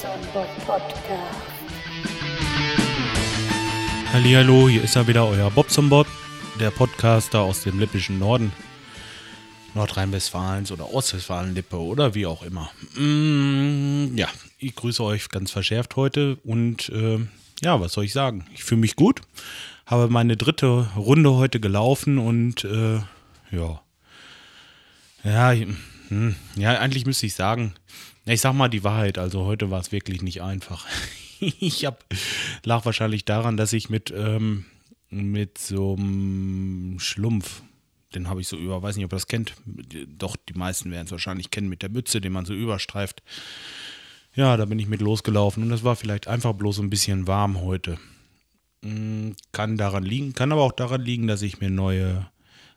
[0.00, 0.88] Bob Podcast.
[4.12, 6.06] Hallihallo, hier ist er wieder, euer Bobson-Bot,
[6.60, 8.52] der Podcaster aus dem lippischen Norden.
[9.74, 12.70] Nordrhein-Westfalens oder Ostwestfalen-Lippe oder wie auch immer.
[12.94, 17.18] Mm, ja, ich grüße euch ganz verschärft heute und äh,
[17.60, 18.46] ja, was soll ich sagen?
[18.54, 19.22] Ich fühle mich gut,
[19.84, 23.00] habe meine dritte Runde heute gelaufen und äh,
[23.50, 23.80] ja.
[25.24, 25.52] Ja,
[26.08, 27.74] hm, ja, eigentlich müsste ich sagen,
[28.28, 30.86] ich sag mal die Wahrheit, also heute war es wirklich nicht einfach.
[31.40, 32.04] ich hab,
[32.64, 34.66] lag wahrscheinlich daran, dass ich mit, ähm,
[35.10, 37.62] mit so einem Schlumpf,
[38.14, 39.54] den habe ich so über, weiß nicht, ob ihr das kennt,
[40.18, 43.22] doch die meisten werden es wahrscheinlich kennen, mit der Mütze, den man so überstreift.
[44.34, 47.60] Ja, da bin ich mit losgelaufen und das war vielleicht einfach bloß ein bisschen warm
[47.60, 47.98] heute.
[48.84, 52.28] Hm, kann daran liegen, kann aber auch daran liegen, dass ich mir neue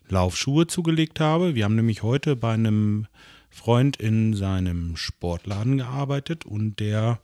[0.10, 1.56] Laufschuhe zugelegt habe.
[1.56, 3.08] Wir haben nämlich heute bei einem
[3.52, 7.20] Freund in seinem Sportladen gearbeitet und der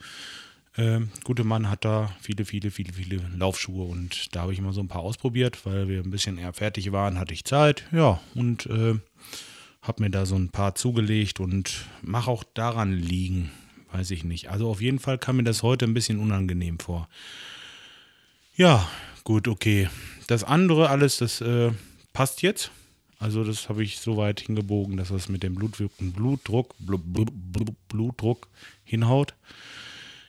[0.75, 4.73] äh, gute Mann hat da viele, viele, viele, viele Laufschuhe und da habe ich immer
[4.73, 8.19] so ein paar ausprobiert, weil wir ein bisschen eher fertig waren, hatte ich Zeit, ja,
[8.35, 8.95] und äh,
[9.81, 13.51] habe mir da so ein paar zugelegt und mache auch daran liegen,
[13.91, 14.49] weiß ich nicht.
[14.49, 17.07] Also auf jeden Fall kam mir das heute ein bisschen unangenehm vor.
[18.55, 18.87] Ja,
[19.23, 19.89] gut, okay.
[20.27, 21.71] Das andere alles, das äh,
[22.11, 22.71] passt jetzt.
[23.19, 27.75] Also das habe ich so weit hingebogen, dass das mit dem Blut, Blutdruck, Blut, Blut,
[27.89, 28.47] Blutdruck
[28.83, 29.33] hinhaut.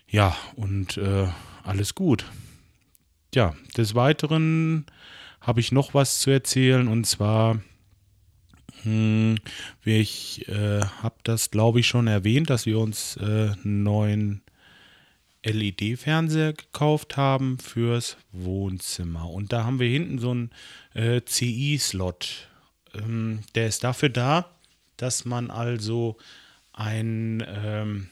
[0.08, 1.28] Ja, und äh,
[1.64, 2.24] alles gut.
[3.34, 4.86] Ja, des Weiteren
[5.40, 7.60] habe ich noch was zu erzählen und zwar,
[8.82, 9.36] hm,
[9.84, 14.42] ich äh, habe das, glaube ich, schon erwähnt, dass wir uns äh, einen neuen
[15.44, 19.28] LED-Fernseher gekauft haben fürs Wohnzimmer.
[19.30, 20.50] Und da haben wir hinten so einen
[20.94, 22.47] äh, CI-Slot
[22.94, 24.50] ähm, der ist dafür da,
[24.96, 26.16] dass man also
[26.72, 28.08] ein, ähm,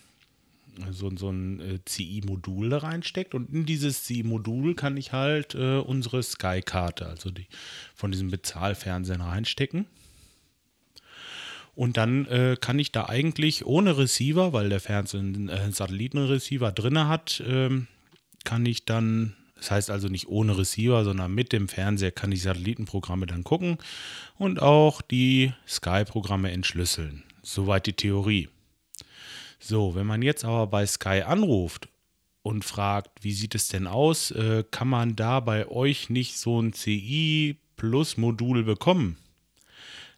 [0.91, 5.78] so, so ein äh, CI-Modul da reinsteckt und in dieses CI-Modul kann ich halt äh,
[5.78, 7.47] unsere Sky-Karte, also die
[7.95, 9.87] von diesem Bezahlfernsehen reinstecken.
[11.75, 16.73] Und dann äh, kann ich da eigentlich ohne Receiver, weil der Fernseher einen äh, Satellitenreceiver
[16.73, 17.87] drin hat, ähm,
[18.45, 22.43] kann ich dann das heißt also nicht ohne Receiver, sondern mit dem Fernseher kann ich
[22.43, 23.78] Satellitenprogramme dann gucken
[24.37, 27.25] und auch die Sky-Programme entschlüsseln.
[27.43, 28.49] Soweit die Theorie.
[29.59, 31.89] So, wenn man jetzt aber bei Sky anruft
[32.43, 36.61] und fragt, wie sieht es denn aus, äh, kann man da bei euch nicht so
[36.61, 39.17] ein CI Plus Modul bekommen?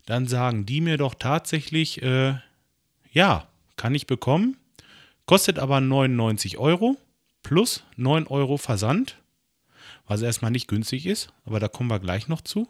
[0.07, 2.35] Dann sagen die mir doch tatsächlich, äh,
[3.13, 4.57] ja, kann ich bekommen,
[5.27, 6.97] kostet aber 99 Euro
[7.43, 9.18] plus 9 Euro Versand
[10.09, 12.69] was erstmal nicht günstig ist, aber da kommen wir gleich noch zu.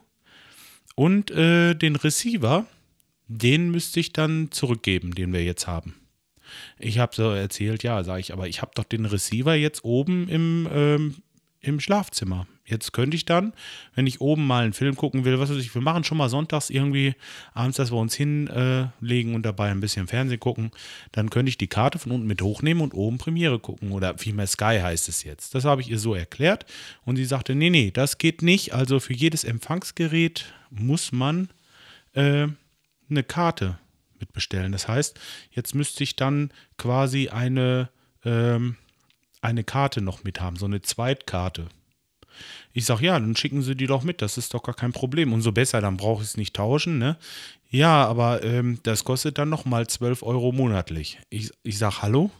[0.95, 2.65] Und äh, den Receiver,
[3.27, 5.95] den müsste ich dann zurückgeben, den wir jetzt haben.
[6.77, 10.27] Ich habe so erzählt, ja, sage ich, aber ich habe doch den Receiver jetzt oben
[10.27, 11.15] im, ähm,
[11.61, 12.47] im Schlafzimmer.
[12.69, 13.53] Jetzt könnte ich dann,
[13.95, 16.29] wenn ich oben mal einen Film gucken will, was weiß ich, wir machen schon mal
[16.29, 17.15] sonntags irgendwie
[17.53, 20.71] abends, dass wir uns hinlegen äh, und dabei ein bisschen Fernsehen gucken,
[21.11, 24.47] dann könnte ich die Karte von unten mit hochnehmen und oben Premiere gucken oder vielmehr
[24.47, 25.55] Sky heißt es jetzt.
[25.55, 26.65] Das habe ich ihr so erklärt
[27.05, 28.73] und sie sagte, nee, nee, das geht nicht.
[28.73, 31.49] Also für jedes Empfangsgerät muss man
[32.13, 32.47] äh,
[33.09, 33.79] eine Karte
[34.19, 34.71] mitbestellen.
[34.71, 35.19] Das heißt,
[35.51, 37.89] jetzt müsste ich dann quasi eine,
[38.23, 38.75] ähm,
[39.41, 41.67] eine Karte noch mit haben, so eine Zweitkarte.
[42.73, 45.33] Ich sage, ja, dann schicken Sie die doch mit, das ist doch gar kein Problem.
[45.33, 47.17] Umso besser, dann brauche ich es nicht tauschen, ne?
[47.69, 51.19] Ja, aber ähm, das kostet dann nochmal 12 Euro monatlich.
[51.29, 52.31] Ich, ich sage, hallo?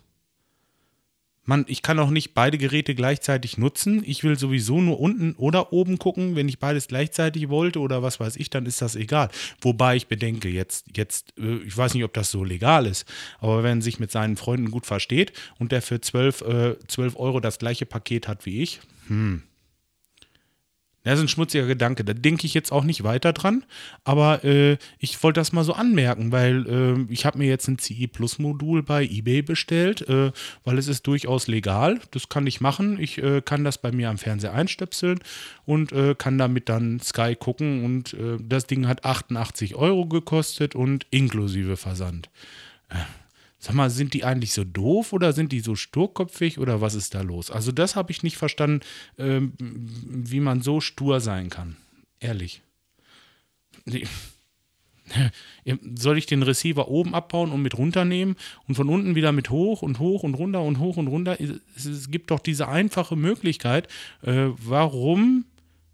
[1.49, 4.03] Mann, ich kann auch nicht beide Geräte gleichzeitig nutzen.
[4.05, 6.35] Ich will sowieso nur unten oder oben gucken.
[6.35, 9.29] Wenn ich beides gleichzeitig wollte oder was weiß ich, dann ist das egal.
[9.59, 13.05] Wobei ich bedenke, jetzt, jetzt, äh, ich weiß nicht, ob das so legal ist,
[13.39, 17.39] aber wenn sich mit seinen Freunden gut versteht und der für 12, äh, 12 Euro
[17.39, 19.41] das gleiche Paket hat wie ich, hm,
[21.03, 22.03] das ist ein schmutziger Gedanke.
[22.03, 23.63] Da denke ich jetzt auch nicht weiter dran.
[24.03, 27.77] Aber äh, ich wollte das mal so anmerken, weil äh, ich habe mir jetzt ein
[27.77, 30.31] CI Plus Modul bei eBay bestellt, äh,
[30.65, 31.99] weil es ist durchaus legal.
[32.11, 32.99] Das kann ich machen.
[32.99, 35.19] Ich äh, kann das bei mir am Fernseher einstöpseln
[35.65, 37.85] und äh, kann damit dann Sky gucken.
[37.85, 42.29] Und äh, das Ding hat 88 Euro gekostet und inklusive Versand.
[43.61, 47.13] Sag mal, sind die eigentlich so doof oder sind die so sturköpfig oder was ist
[47.13, 47.51] da los?
[47.51, 48.79] Also das habe ich nicht verstanden,
[49.17, 51.75] ähm, wie man so stur sein kann.
[52.21, 52.61] Ehrlich.
[55.95, 59.81] Soll ich den Receiver oben abbauen und mit runternehmen und von unten wieder mit hoch
[59.81, 61.37] und hoch und runter und hoch und runter?
[61.75, 63.89] Es gibt doch diese einfache Möglichkeit.
[64.21, 65.45] Äh, warum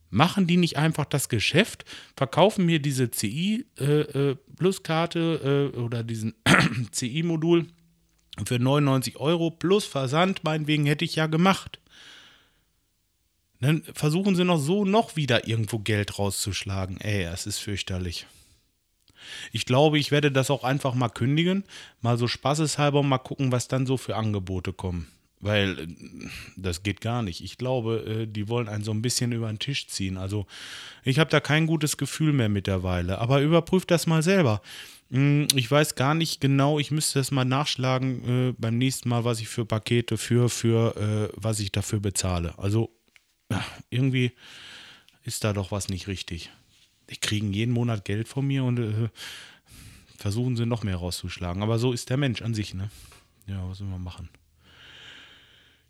[0.10, 1.84] Machen die nicht einfach das Geschäft,
[2.16, 6.36] verkaufen mir diese CI äh, äh, äh, oder diesen
[6.92, 7.68] CI-Modul
[8.46, 11.80] Für 99 Euro plus Versand, meinetwegen, hätte ich ja gemacht.
[13.62, 17.00] Dann versuchen sie noch so noch wieder irgendwo Geld rauszuschlagen.
[17.01, 18.28] Ey, es ist fürchterlich.
[19.51, 21.63] Ich glaube, ich werde das auch einfach mal kündigen,
[22.01, 25.08] mal so spaßeshalber mal gucken, was dann so für Angebote kommen.
[25.46, 25.88] Weil äh,
[26.58, 27.42] das geht gar nicht.
[27.42, 30.18] Ich glaube, äh, die wollen einen so ein bisschen über den Tisch ziehen.
[30.18, 30.48] Also
[31.04, 33.20] ich habe da kein gutes Gefühl mehr mittlerweile.
[33.20, 34.62] Aber überprüft das mal selber.
[35.12, 39.24] Hm, ich weiß gar nicht genau, ich müsste das mal nachschlagen äh, beim nächsten Mal,
[39.24, 42.58] was ich für Pakete für, für äh, was ich dafür bezahle.
[42.58, 42.90] Also
[43.92, 44.32] irgendwie
[45.24, 46.50] ist da doch was nicht richtig.
[47.12, 49.10] Die kriegen jeden Monat Geld von mir und äh,
[50.18, 51.62] versuchen sie noch mehr rauszuschlagen.
[51.62, 52.90] Aber so ist der Mensch an sich, ne?
[53.46, 54.28] Ja, was soll man machen?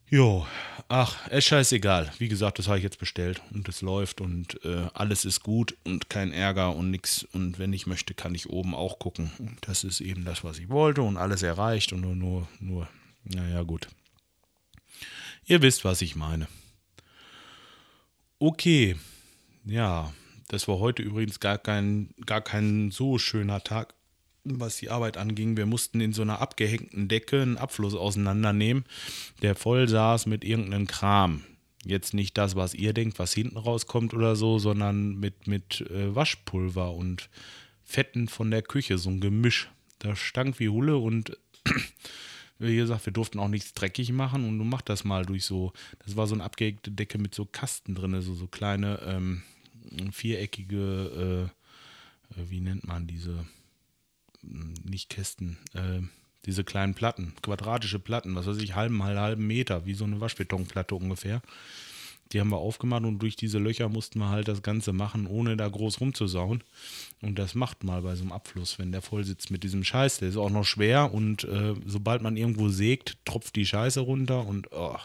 [0.07, 0.45] Jo,
[0.87, 2.11] ach, ist scheißegal.
[2.19, 5.75] Wie gesagt, das habe ich jetzt bestellt und es läuft und äh, alles ist gut
[5.83, 7.23] und kein Ärger und nichts.
[7.33, 9.31] Und wenn ich möchte, kann ich oben auch gucken.
[9.39, 12.87] Und das ist eben das, was ich wollte und alles erreicht und nur, nur, nur,
[13.23, 13.87] naja, gut.
[15.47, 16.47] Ihr wisst, was ich meine.
[18.37, 18.97] Okay,
[19.63, 20.13] ja,
[20.49, 23.95] das war heute übrigens gar kein, gar kein so schöner Tag
[24.45, 25.57] was die Arbeit anging.
[25.57, 28.85] Wir mussten in so einer abgehängten Decke einen Abfluss auseinandernehmen,
[29.41, 31.43] der voll saß mit irgendeinem Kram.
[31.83, 36.15] Jetzt nicht das, was ihr denkt, was hinten rauskommt oder so, sondern mit, mit äh,
[36.15, 37.29] Waschpulver und
[37.83, 39.69] Fetten von der Küche, so ein Gemisch.
[39.99, 41.37] Das stank wie Hulle und
[42.59, 45.73] wie gesagt, wir durften auch nichts dreckig machen und du mach das mal durch so,
[46.03, 49.43] das war so eine abgehängte Decke mit so Kasten drin, so, so kleine ähm,
[50.11, 51.51] viereckige,
[52.33, 53.45] äh, äh wie nennt man diese,
[54.83, 56.01] nicht Kästen, äh,
[56.45, 60.95] diese kleinen Platten, quadratische Platten, was weiß ich, halben halben Meter, wie so eine Waschbetonplatte
[60.95, 61.41] ungefähr.
[62.31, 65.57] Die haben wir aufgemacht und durch diese Löcher mussten wir halt das Ganze machen, ohne
[65.57, 66.63] da groß rumzusauen.
[67.21, 70.17] Und das macht mal bei so einem Abfluss, wenn der voll sitzt mit diesem Scheiß.
[70.19, 74.45] Der ist auch noch schwer und äh, sobald man irgendwo sägt, tropft die Scheiße runter
[74.45, 74.97] und oh,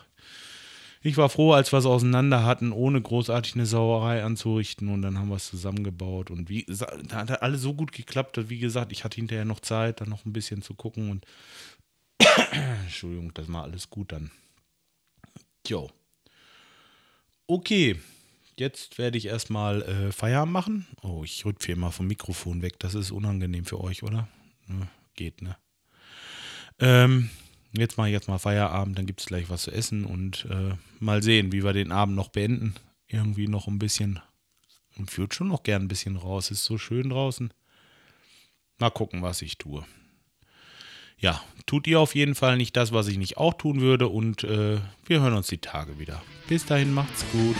[1.02, 5.18] ich war froh, als wir es auseinander hatten, ohne großartig eine Sauerei anzurichten und dann
[5.18, 8.92] haben wir es zusammengebaut und wie da hat alles so gut geklappt, dass, wie gesagt,
[8.92, 11.26] ich hatte hinterher noch Zeit, dann noch ein bisschen zu gucken und
[12.82, 14.30] Entschuldigung, das war alles gut dann.
[15.66, 15.90] Jo.
[17.46, 17.98] Okay,
[18.56, 20.86] jetzt werde ich erstmal äh, Feierabend machen.
[21.02, 24.28] Oh, ich rück hier mal vom Mikrofon weg, das ist unangenehm für euch, oder?
[24.68, 25.56] Ja, geht, ne?
[26.78, 27.30] Ähm,
[27.72, 30.74] jetzt mache ich jetzt mal Feierabend, dann gibt es gleich was zu essen und äh,
[30.98, 32.74] mal sehen, wie wir den Abend noch beenden.
[33.06, 34.20] Irgendwie noch ein bisschen
[34.96, 36.50] und führt schon noch gern ein bisschen raus.
[36.50, 37.52] Ist so schön draußen.
[38.78, 39.84] Mal gucken, was ich tue.
[41.18, 44.42] Ja, tut ihr auf jeden Fall nicht das, was ich nicht auch tun würde und
[44.44, 46.22] äh, wir hören uns die Tage wieder.
[46.48, 47.56] Bis dahin macht's gut.